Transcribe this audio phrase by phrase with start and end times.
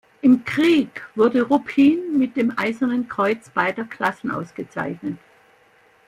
[0.23, 5.19] Im Krieg wurde Ruppin mit dem Eisernen Kreuz beider Klassen ausgezeichnet.